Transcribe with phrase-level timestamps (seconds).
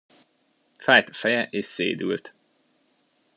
[0.79, 2.33] Fájt a feje és szédült.